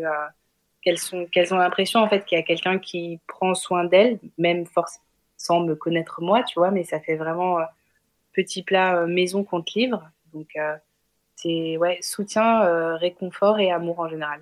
[0.81, 4.19] qu'elles sont qu'elles ont l'impression en fait qu'il y a quelqu'un qui prend soin d'elles,
[4.37, 4.99] même force,
[5.35, 7.57] sans me connaître moi, tu vois, mais ça fait vraiment
[8.33, 10.09] petit plat maison qu'on te livre.
[10.33, 10.57] Donc
[11.35, 14.41] c'est ouais soutien, réconfort et amour en général.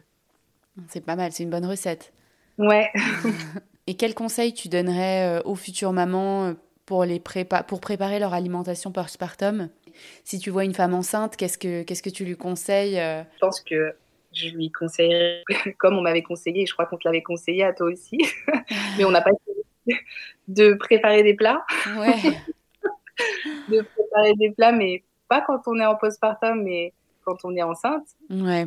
[0.88, 2.14] C'est pas mal, c'est une bonne recette.
[2.58, 2.92] Ouais.
[3.88, 6.54] Et quels conseils tu donnerais euh, aux futures mamans euh,
[6.86, 7.22] pour, les
[7.68, 9.70] pour préparer leur alimentation postpartum
[10.24, 13.24] Si tu vois une femme enceinte, qu'est-ce que, qu'est-ce que tu lui conseilles euh?
[13.36, 13.96] Je pense que
[14.34, 15.44] je lui conseillerais,
[15.78, 18.18] comme on m'avait conseillé, je crois qu'on te l'avait conseillé à toi aussi,
[18.98, 19.32] mais on n'a pas
[20.48, 21.66] de préparer des plats.
[21.98, 22.16] Ouais.
[23.70, 27.64] de préparer des plats, mais pas quand on est en postpartum, mais quand on est
[27.64, 28.08] enceinte.
[28.30, 28.66] Ouais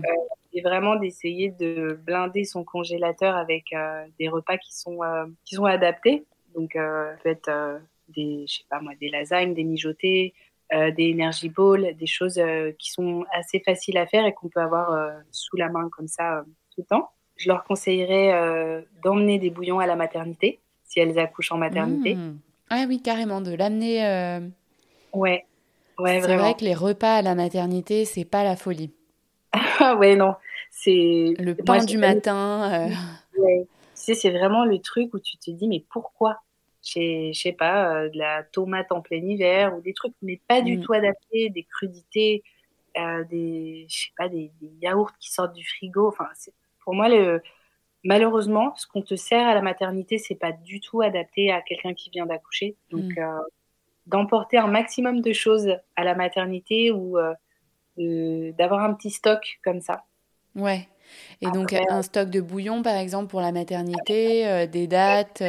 [0.52, 5.56] et vraiment d'essayer de blinder son congélateur avec euh, des repas qui sont, euh, qui
[5.56, 6.24] sont adaptés.
[6.54, 10.34] Donc, euh, peut-être des, je sais pas moi, des lasagnes, des mijotés,
[10.72, 12.40] des energy balls, des choses
[12.78, 16.44] qui sont assez faciles à faire et qu'on peut avoir sous la main comme ça
[16.74, 17.10] tout le temps.
[17.36, 22.14] Je leur conseillerais d'emmener des bouillons à la maternité si elles accouchent en maternité.
[22.14, 22.38] Mmh.
[22.70, 24.02] Ah oui, carrément, de l'amener.
[25.12, 25.46] Ouais,
[25.98, 28.92] ouais, C'est vrai que les repas à la maternité, c'est pas la folie.
[29.80, 30.34] Ah ouais, non.
[30.70, 32.88] C'est le pain du matin.
[32.88, 32.88] Euh.
[33.38, 36.40] Tu sais, c'est vraiment le truc où tu te dis, mais pourquoi?
[36.94, 40.62] Je sais pas, euh, de la tomate en plein hiver ou des trucs, mais pas
[40.62, 40.82] du mm.
[40.82, 42.42] tout adaptés, des crudités,
[42.96, 46.08] euh, des, je sais pas, des, yaourts qui sortent du frigo.
[46.08, 46.28] Enfin,
[46.84, 47.42] pour moi, le,
[48.04, 51.94] malheureusement, ce qu'on te sert à la maternité, c'est pas du tout adapté à quelqu'un
[51.94, 52.76] qui vient d'accoucher.
[52.90, 53.40] Donc, mm.
[54.06, 57.18] d'emporter un maximum de choses à la maternité ou
[57.96, 60.04] d'avoir un petit stock comme ça.
[60.54, 60.88] Ouais.
[61.40, 65.42] Et donc un stock de bouillon, par exemple, pour la maternité, euh, des dates.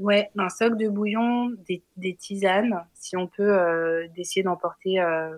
[0.00, 0.04] Euh...
[0.04, 5.36] Ouais, un stock de bouillon, des, des tisanes, si on peut euh, d'essayer d'emporter, euh,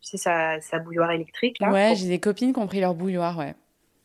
[0.00, 1.58] tu sais, sa, sa bouilloire électrique.
[1.58, 3.54] Là, ouais, j'ai des copines qui ont pris leur bouilloire, ouais.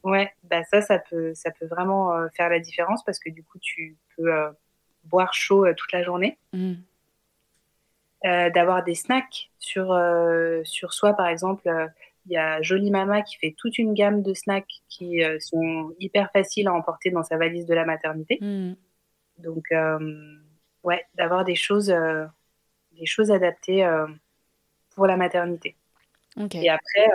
[0.03, 3.57] Ouais, bah ça, ça peut, ça peut vraiment faire la différence parce que du coup,
[3.59, 4.29] tu peux
[5.05, 6.37] boire chaud toute la journée.
[6.51, 6.73] Mmh.
[8.53, 9.97] D'avoir des snacks sur,
[10.65, 11.69] sur soi, par exemple
[12.25, 15.91] il y a Jolie Mama qui fait toute une gamme de snacks qui euh, sont
[15.99, 18.37] hyper faciles à emporter dans sa valise de la maternité.
[18.39, 18.73] Hmm.
[19.43, 20.35] Donc, euh,
[20.83, 22.25] ouais, d'avoir des choses, euh,
[22.93, 23.87] des choses adaptées
[24.95, 25.75] pour la maternité.
[26.53, 27.07] Et après,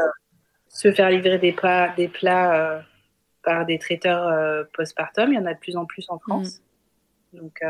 [0.69, 2.85] se faire livrer des plats, des plats
[3.43, 6.61] par des traiteurs postpartum, il y en a de plus en plus en France.
[7.33, 7.39] Hmm.
[7.39, 7.61] Donc,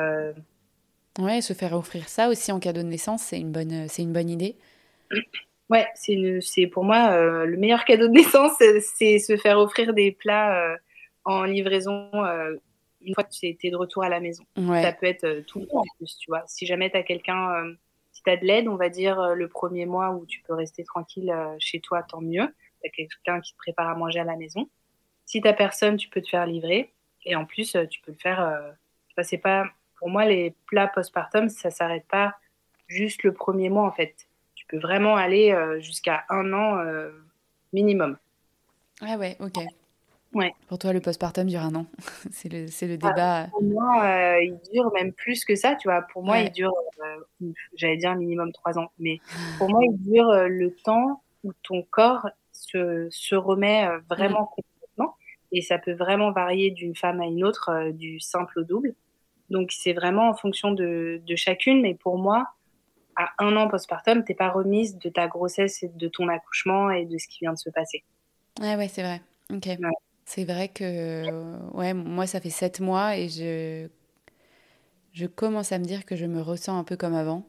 [1.18, 4.12] ouais, se faire offrir ça aussi en cadeau de naissance, c'est une bonne, c'est une
[4.12, 4.56] bonne idée.
[5.70, 8.52] Ouais, c'est pour moi euh, le meilleur cadeau de naissance,
[8.96, 10.76] c'est se faire offrir des plats euh,
[11.24, 12.56] en livraison euh,
[13.00, 14.44] une fois que tu es de retour à la maison.
[14.56, 16.42] Ça peut être tout le temps en plus, tu vois.
[16.46, 17.74] Si jamais tu as quelqu'un,
[18.12, 20.84] si tu as de l'aide, on va dire le premier mois où tu peux rester
[20.84, 22.54] tranquille chez toi, tant mieux.
[22.82, 24.68] Tu as quelqu'un qui te prépare à manger à la maison.
[25.26, 26.92] Si tu personne, tu peux te faire livrer.
[27.24, 28.74] Et en plus, tu peux le faire.
[29.22, 29.64] c'est pas,
[29.98, 32.34] pour moi, les plats postpartum, ça s'arrête pas
[32.86, 34.28] juste le premier mois en fait
[34.68, 37.10] peut vraiment aller euh, jusqu'à un an euh,
[37.72, 38.16] minimum.
[39.00, 39.58] Ah ouais, ok.
[40.34, 40.54] Ouais.
[40.66, 41.86] Pour toi, le postpartum dure un an.
[42.30, 43.46] c'est le, le, ah, débat.
[43.50, 46.02] pour moi, euh, il dure même plus que ça, tu vois.
[46.12, 46.74] Pour moi, il dure,
[47.74, 49.20] j'allais dire un minimum trois ans, mais
[49.56, 54.54] pour moi, il dure le temps où ton corps se, se remet vraiment mm.
[54.54, 55.16] complètement.
[55.50, 58.94] Et ça peut vraiment varier d'une femme à une autre, du simple au double.
[59.48, 61.80] Donc, c'est vraiment en fonction de, de chacune.
[61.80, 62.48] Mais pour moi,
[63.16, 67.04] à un an postpartum, t'es pas remise de ta grossesse et de ton accouchement et
[67.04, 68.04] de ce qui vient de se passer.
[68.60, 69.20] Ouais, ouais, c'est vrai.
[69.52, 69.68] Ok.
[70.28, 71.24] C'est vrai que
[71.72, 73.88] ouais, moi, ça fait sept mois et je,
[75.14, 77.46] je commence à me dire que je me ressens un peu comme avant.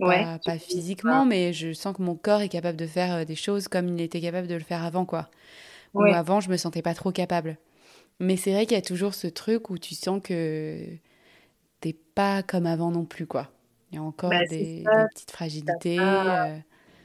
[0.00, 0.24] Ouais.
[0.44, 3.68] Pas, physiquement, mais je sens que mon corps est capable de faire euh, des choses
[3.68, 5.30] comme il était capable de le faire avant, quoi.
[5.94, 7.56] Ou avant, je me sentais pas trop capable.
[8.18, 10.84] Mais c'est vrai qu'il y a toujours ce truc où tu sens que
[11.80, 13.52] t'es pas comme avant non plus, quoi.
[13.92, 14.82] Il y a encore bah, des,
[15.14, 16.00] petites fragilités,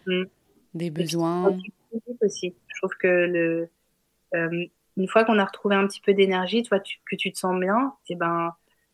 [0.07, 0.23] mmh.
[0.73, 1.55] des besoins.
[2.21, 2.55] Aussi.
[2.67, 3.69] Je trouve que le,
[4.97, 7.93] une fois qu'on a retrouvé un petit peu d'énergie, toi, que tu te sens bien,
[8.09, 8.53] et eh ben,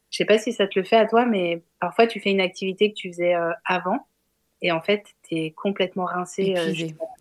[0.09, 2.41] je sais pas si ça te le fait à toi, mais parfois tu fais une
[2.41, 3.35] activité que tu faisais
[3.65, 4.07] avant,
[4.61, 6.53] et en fait, tu es complètement rincé.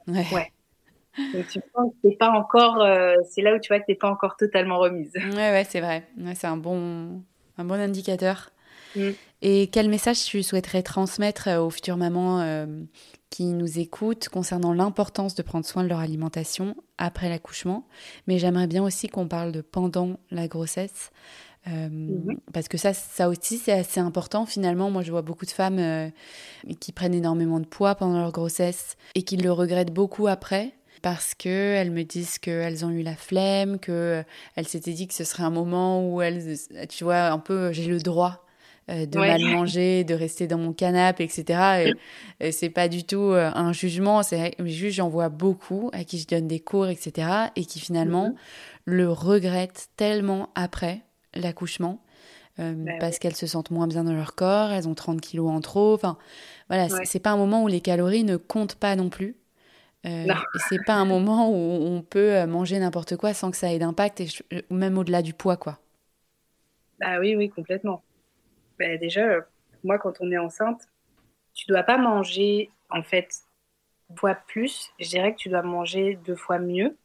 [0.08, 0.26] ouais.
[0.32, 0.52] ouais.
[1.34, 4.36] Donc tu que pas encore, euh, c'est là où tu vois que t'es pas encore
[4.36, 5.12] totalement remise.
[5.16, 6.04] Ouais, ouais, c'est vrai.
[6.34, 7.22] c'est un bon,
[7.58, 8.50] un bon indicateur.
[8.94, 9.10] Mm.
[9.42, 12.66] Et quel message tu souhaiterais transmettre euh, aux futures mamans euh,
[13.31, 17.87] qui nous écoutent concernant l'importance de prendre soin de leur alimentation après l'accouchement?
[18.26, 21.11] Mais j'aimerais bien aussi qu'on parle de pendant la grossesse.
[21.66, 22.38] Mm-hmm.
[22.55, 24.90] Parce que ça, ça aussi, c'est assez important finalement.
[24.90, 26.11] Moi, je vois beaucoup de femmes
[26.81, 30.72] qui prennent énormément de poids pendant leur grossesse et qui le regrettent beaucoup après
[31.03, 34.24] parce qu'elles me disent qu'elles ont eu la flemme, qu'elles
[34.66, 36.57] s'étaient dit que ce serait un moment où elles,
[36.88, 38.46] tu vois, un peu, j'ai le droit
[38.90, 41.92] euh, de mal manger, de rester dans mon canapé, etc.
[42.40, 46.18] Et, c'est pas du tout euh, un jugement, c'est juste j'en vois beaucoup à qui
[46.18, 47.29] je donne des cours, etc.
[47.55, 48.35] et qui finalement mhm.
[48.87, 51.03] le regrettent tellement après
[51.35, 52.03] l'accouchement.
[52.59, 55.50] Euh, bah parce qu'elles se sentent moins bien dans leur corps, elles ont 30 kilos
[55.50, 55.94] en trop.
[55.94, 56.18] Enfin,
[56.68, 59.37] voilà, c'est pas un moment où les calories ne comptent pas non plus.
[60.05, 60.26] Euh,
[60.68, 64.20] c'est pas un moment où on peut manger n'importe quoi sans que ça ait d'impact,
[64.20, 64.29] et
[64.70, 65.79] même au-delà du poids, quoi.
[66.98, 68.03] Bah oui, oui, complètement.
[68.80, 69.46] Bah, déjà,
[69.84, 70.88] moi, quand on est enceinte,
[71.52, 73.30] tu dois pas manger, en fait,
[74.16, 74.90] fois plus.
[74.98, 76.96] Je dirais que tu dois manger deux fois mieux.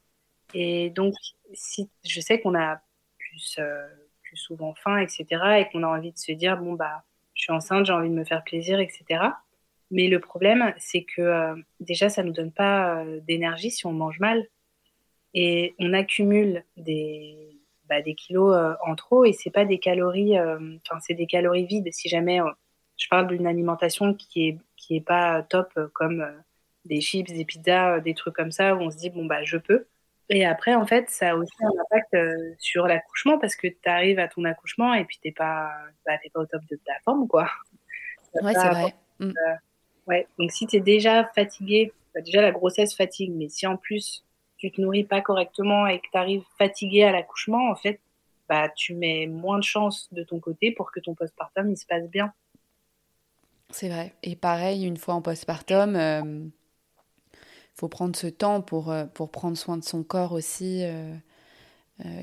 [0.54, 1.16] Et donc,
[1.54, 2.82] si je sais qu'on a
[3.18, 3.88] plus, euh,
[4.24, 5.26] plus souvent faim, etc.,
[5.60, 8.16] et qu'on a envie de se dire, bon, bah, je suis enceinte, j'ai envie de
[8.16, 9.34] me faire plaisir, etc.
[9.92, 13.86] Mais le problème, c'est que euh, déjà, ça ne nous donne pas euh, d'énergie si
[13.86, 14.48] on mange mal.
[15.34, 17.55] Et on accumule des,
[17.90, 21.66] bah, des kilos euh, en trop et c'est pas des calories, enfin, c'est des calories
[21.66, 21.92] vides.
[21.92, 22.40] Si jamais
[22.98, 26.26] je parle d'une alimentation qui est, qui est pas top, comme
[26.86, 29.58] des chips, des pizzas, des trucs comme ça, où on se dit, bon, bah, je
[29.58, 29.86] peux.
[30.30, 32.16] Et après, en fait, ça a aussi un impact
[32.60, 35.72] sur l'accouchement parce que tu arrives à ton accouchement et puis t'es pas,
[36.06, 37.50] bah, pas au top de ta forme, quoi.
[38.42, 38.96] Ouais, c'est vrai.
[39.20, 39.32] Mm.
[40.08, 43.78] Ouais, donc si tu es déjà fatigué, bah, déjà la grossesse fatigue, mais si en
[43.78, 44.25] plus
[44.66, 48.00] tu te nourris pas correctement et que tu arrives fatigué à l'accouchement, en fait,
[48.50, 51.86] bah, tu mets moins de chance de ton côté pour que ton postpartum il se
[51.86, 52.34] passe bien.
[53.72, 54.14] C'est vrai.
[54.24, 56.46] Et pareil, une fois en postpartum, il euh,
[57.74, 61.16] faut prendre ce temps pour, euh, pour prendre soin de son corps aussi, euh,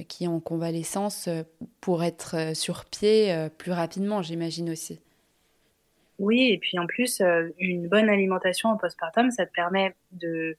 [0.08, 1.28] qui est en convalescence,
[1.80, 5.00] pour être sur pied plus rapidement, j'imagine aussi.
[6.18, 7.22] Oui, et puis en plus,
[7.58, 10.56] une bonne alimentation en postpartum, ça te permet de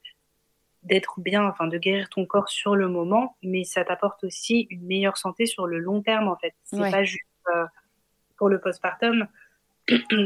[0.84, 4.86] d'être bien, enfin de guérir ton corps sur le moment, mais ça t'apporte aussi une
[4.86, 6.54] meilleure santé sur le long terme en fait.
[6.64, 7.64] C'est pas juste euh,
[8.36, 9.26] pour le postpartum.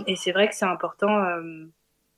[0.07, 1.65] Et c'est vrai que c'est important euh,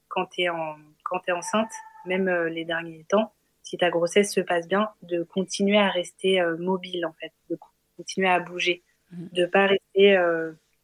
[0.08, 1.70] quand tu es en quand es enceinte,
[2.06, 7.04] même les derniers temps, si ta grossesse se passe bien, de continuer à rester mobile
[7.04, 7.58] en fait, de
[7.96, 9.26] continuer à bouger, mmh.
[9.32, 10.16] de pas rester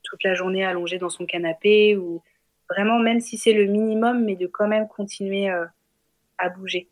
[0.02, 2.22] toute la journée allongé dans son canapé ou
[2.70, 5.66] vraiment, même si c'est le minimum, mais de quand même continuer euh,
[6.38, 6.88] à bouger.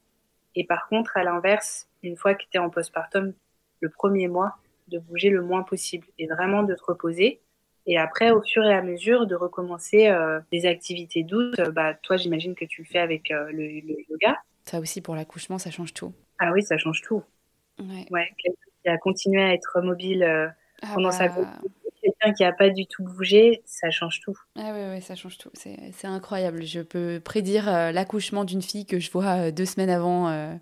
[0.55, 3.33] Et par contre, à l'inverse, une fois que tu es en postpartum,
[3.81, 4.57] le premier mois,
[4.89, 7.41] de bouger le moins possible et vraiment de te reposer.
[7.87, 11.57] Et après, au fur et à mesure, de recommencer euh, des activités douces.
[11.73, 13.65] Bah, toi, j'imagine que tu le fais avec euh, le,
[14.11, 14.39] yoga.
[14.65, 16.13] Ça aussi, pour l'accouchement, ça change tout.
[16.39, 17.23] Ah oui, ça change tout.
[17.79, 18.07] Ouais.
[18.11, 20.25] ouais quelqu'un qui a continué à être mobile
[20.83, 24.39] ah pendant sa bah, grossesse quelqu'un qui n'a pas du tout bougé, ça change tout.
[24.57, 25.51] Ah oui, ouais, ça change tout.
[25.55, 26.63] C'est incroyable.
[26.65, 30.55] Je peux prédire euh, l'accouchement d'une fille que je vois euh, deux semaines avant, euh,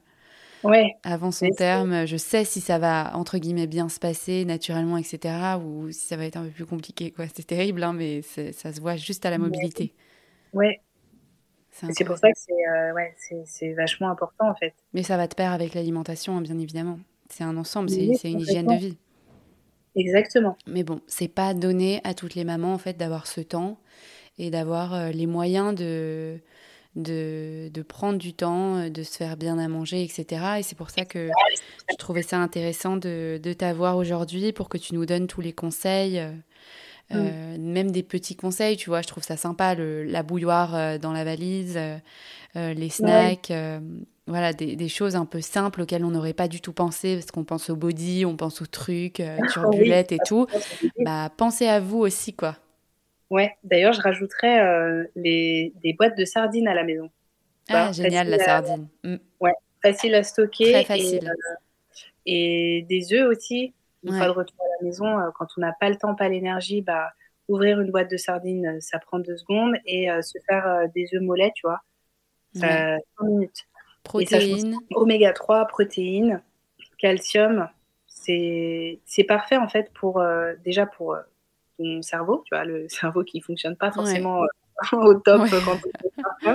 [0.64, 0.94] ouais.
[1.02, 2.06] avant son terme.
[2.06, 5.34] Je sais si ça va, entre guillemets, bien se passer naturellement, etc.
[5.62, 7.12] ou si ça va être un peu plus compliqué.
[7.34, 9.94] C'est terrible, hein, mais ça se voit juste à la mobilité.
[10.52, 10.80] Ouais.
[11.70, 12.38] C'est pour ça que
[13.46, 14.74] c'est vachement important, en fait.
[14.92, 16.98] Mais ça va de pair avec l'alimentation, hein, bien évidemment.
[17.30, 18.98] C'est un ensemble, c'est une hygiène de vie.
[19.96, 20.56] Exactement.
[20.66, 23.78] Mais bon, c'est pas donné à toutes les mamans en fait d'avoir ce temps
[24.38, 26.38] et d'avoir euh, les moyens de,
[26.96, 30.42] de, de, prendre du temps, euh, de se faire bien à manger, etc.
[30.58, 31.28] Et c'est pour ça que
[31.90, 35.52] je trouvais ça intéressant de, de t'avoir aujourd'hui pour que tu nous donnes tous les
[35.52, 36.22] conseils.
[37.12, 37.60] Euh, mm.
[37.60, 41.24] même des petits conseils, tu vois, je trouve ça sympa, le, la bouilloire dans la
[41.24, 41.78] valise,
[42.54, 43.52] les snacks,
[44.28, 47.44] voilà, des, choses un peu simples auxquelles on n'aurait pas du tout pensé, parce qu'on
[47.44, 50.46] pense au body, on pense aux trucs, euh, turbulettes et tout.
[51.04, 52.56] Bah, pensez à vous aussi, quoi.
[53.30, 57.10] Ouais, d'ailleurs, je rajouterais euh, les, des boîtes de sardines à la maison.
[57.68, 58.88] Ah, génial, la sardine.
[59.02, 59.16] Mm.
[59.40, 60.70] Ouais, facile à stocker.
[60.70, 61.28] Très facile.
[61.28, 61.54] Euh,
[62.26, 63.72] et, des œufs aussi.
[64.04, 65.06] Une fois de retour à la maison,
[65.36, 67.12] quand on n'a pas le temps, pas l'énergie, bah,
[67.46, 69.76] ouvrir une boîte de sardines, ça prend deux secondes.
[69.86, 71.82] Et se faire des œufs mollets, tu vois,
[72.52, 73.64] ça 5 minutes.
[74.02, 74.76] Protéines.
[74.94, 76.42] Oméga 3, protéines,
[76.98, 77.68] calcium.
[78.06, 80.22] C'est parfait, en fait, pour
[80.64, 81.16] déjà pour
[81.78, 84.42] ton cerveau, tu vois, le cerveau qui fonctionne pas forcément
[84.92, 86.54] au top quand tu es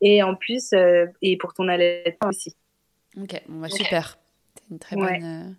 [0.00, 0.74] Et en plus,
[1.22, 2.54] et pour ton allaitement aussi.
[3.20, 4.18] Ok, bon, bah, super.
[4.56, 5.22] C'est une très bonne.
[5.22, 5.50] Euh,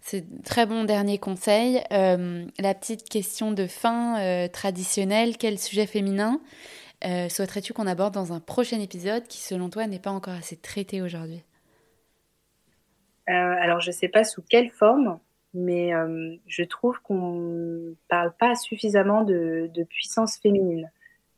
[0.00, 1.82] c'est très bon dernier conseil.
[1.92, 6.40] Euh, la petite question de fin euh, traditionnelle quel sujet féminin?
[7.02, 11.02] Souhaiterais-tu qu'on aborde dans un prochain épisode qui, selon toi, n'est pas encore assez traité
[11.02, 11.42] aujourd'hui?
[13.26, 15.18] Alors, je ne sais pas sous quelle forme,
[15.52, 15.90] mais
[16.46, 20.90] je trouve qu'on ne parle pas suffisamment de, puissance féminine.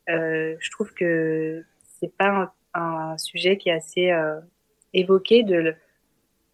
[0.07, 1.63] je trouve que
[1.99, 4.11] c'est pas un, sujet qui est assez
[4.93, 5.75] évoquer de.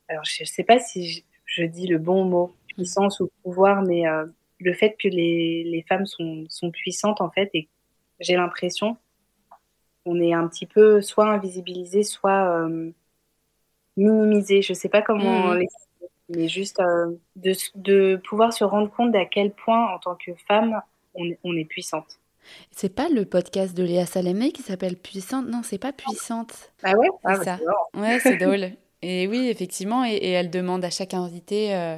[0.08, 4.08] Alors, je ne sais pas si je, dis le bon mot, puissance ou pouvoir, mais
[4.08, 4.26] euh,
[4.60, 7.68] le fait que les, femmes sont, sont, puissantes, en fait, et
[8.20, 8.98] j'ai l'impression
[10.06, 12.92] qu'on est un petit peu soit invisibilisé, soit euh,
[13.98, 14.62] minimisé.
[14.62, 15.66] Je ne sais pas comment mmh.
[16.30, 20.32] mais juste euh, de, de, pouvoir se rendre compte d'à quel point, en tant que
[20.48, 20.82] femme,
[21.14, 22.20] on, on est puissante.
[22.72, 25.48] C'est pas le podcast de Léa Salamé qui s'appelle Puissante?
[25.48, 26.72] Non, c'est pas Puissante.
[26.84, 27.08] Ah ouais?
[27.24, 27.60] Ah, bah, ça.
[27.96, 28.72] Ouais, c'est drôle.
[29.02, 31.98] Et oui, effectivement, et, elle demande à chaque invité euh,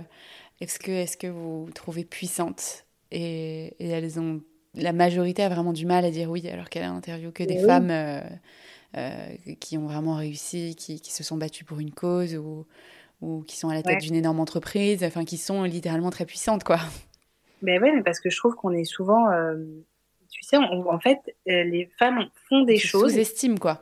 [0.60, 2.86] est-ce que, est que vous trouvez puissante?
[3.12, 4.42] Et, elles ont.
[4.78, 7.60] La majorité a vraiment du mal à dire oui, alors qu'elle a interviewé que des
[7.60, 8.22] femmes euh,
[8.96, 9.28] euh,
[9.60, 12.66] qui ont vraiment réussi, qui, qui, se sont battues pour une cause ou,
[13.22, 16.64] ou qui sont à la tête d'une énorme entreprise, enfin qui sont littéralement très puissantes,
[16.64, 16.80] quoi.
[17.62, 19.26] Mais oui, mais parce que je trouve qu'on est souvent
[20.30, 23.14] tu sais, en fait, euh, les femmes font des choses.
[23.14, 23.82] Sous-estiment, quoi.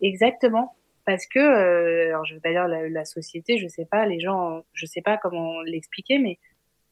[0.00, 0.76] Exactement.
[1.04, 4.62] Parce que, euh, alors je veux pas dire la, société, je sais pas, les gens,
[4.74, 6.38] je sais pas comment l'expliquer, mais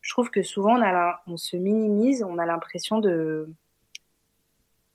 [0.07, 3.49] je trouve que souvent on, a on se minimise, on a l'impression de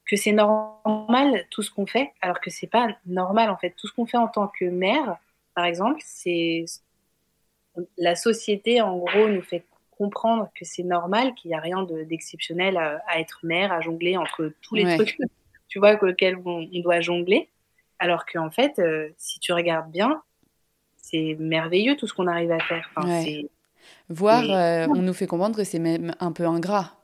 [0.06, 3.72] que c'est normal tout ce qu'on fait, alors que c'est pas normal en fait.
[3.72, 5.18] Tout ce qu'on fait en tant que mère,
[5.54, 6.64] par exemple, c'est
[7.98, 12.78] la société en gros nous fait comprendre que c'est normal, qu'il n'y a rien d'exceptionnel
[12.78, 15.18] à, être mère, à jongler entre tous les trucs,
[15.68, 17.50] tu vois, auxquels on, doit jongler.
[18.00, 20.24] Alors qu'en fait, euh, si tu regardes bien,
[20.96, 22.90] c'est merveilleux tout ce qu'on arrive à faire.
[22.96, 23.24] Enfin,
[24.10, 26.98] Voir, euh, on nous fait comprendre que c'est même un peu ingrat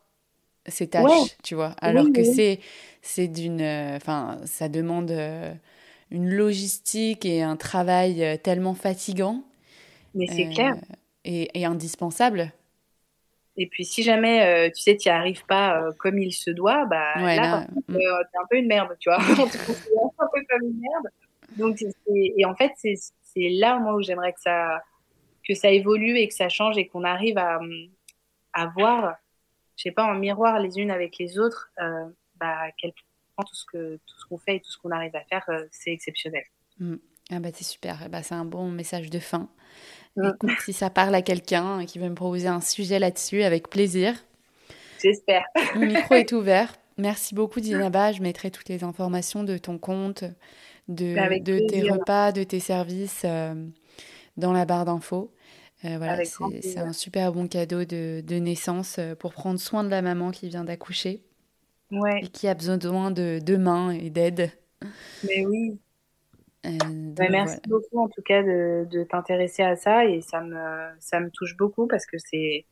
[0.66, 1.76] ces tâches, tu vois.
[1.80, 2.60] Alors que c'est
[3.02, 5.12] c'est d'une, euh, enfin, ça demande
[6.12, 9.44] une logistique et un travail tellement fatigant.
[10.14, 10.76] Mais c'est clair.
[11.24, 12.54] Et, et, indispensable.
[13.58, 16.52] Et puis, si jamais, euh, tu sais, tu n'y arrives pas euh, comme il se
[16.52, 17.96] doit, bah, là, mm.
[17.96, 19.18] euh, t'es un peu une merde, tu vois.
[19.32, 21.08] On te un peu comme une merde.
[21.58, 24.84] Donc, et en fait, c'est là, moi, où j'aimerais que ça,
[25.48, 27.60] que ça évolue et que ça change et qu'on arrive à,
[28.54, 29.16] à voir,
[29.76, 31.72] je sais pas, en miroir les unes avec les autres,
[32.36, 32.92] bah, quel
[33.36, 35.46] point tout ce que tout ce qu'on fait et tout ce qu'on arrive à faire,
[35.72, 36.44] c'est exceptionnel.
[36.80, 36.96] Mm.
[37.30, 39.50] Ah bah c'est super, bah, c'est un bon message de fin.
[40.18, 44.16] Écoute, si ça parle à quelqu'un qui veut me proposer un sujet là-dessus, avec plaisir.
[45.02, 45.44] J'espère.
[45.76, 46.74] Mon micro est ouvert.
[46.98, 48.12] Merci beaucoup, Dinaba.
[48.12, 50.24] Je mettrai toutes les informations de ton compte,
[50.88, 53.54] de, de tes repas, de tes services euh,
[54.38, 55.32] dans la barre d'infos.
[55.86, 59.90] Euh, voilà, c'est un super bon cadeau de, de, naissance euh, pour prendre soin de
[59.90, 61.22] la maman qui vient d'accoucher
[61.92, 62.22] ouais.
[62.24, 64.52] et qui a besoin de, de mains et d'aide.
[65.24, 65.78] Mais oui,
[66.66, 66.70] euh,
[67.16, 70.58] bah, merci beaucoup en tout cas de, de t'intéresser à ça et ça me,
[71.00, 72.66] ça me touche beaucoup parce que c'est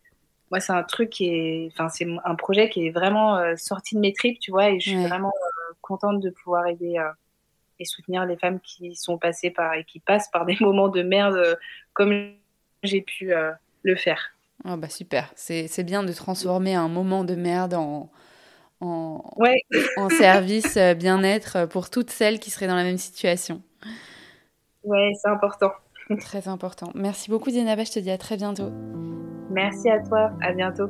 [0.49, 3.93] moi c'est un truc qui est enfin c'est un projet qui est vraiment euh, sorti
[3.93, 5.33] de mes tripes tu vois et je suis vraiment
[5.81, 6.97] contente de pouvoir aider
[7.77, 11.03] et soutenir les femmes qui sont passées par et qui passent par des moments de
[11.03, 11.57] merde
[11.93, 12.33] comme
[12.85, 13.33] j'ai pu
[13.83, 14.35] le faire.
[14.67, 18.09] Oh bah super, c'est bien de transformer un moment de merde en,
[18.81, 19.61] en, ouais.
[19.97, 23.61] en service bien-être pour toutes celles qui seraient dans la même situation.
[24.83, 25.71] Ouais, c'est important.
[26.19, 26.91] Très important.
[26.93, 27.83] Merci beaucoup, Dienaba.
[27.83, 28.69] Je te dis à très bientôt.
[29.49, 30.31] Merci à toi.
[30.41, 30.89] À bientôt.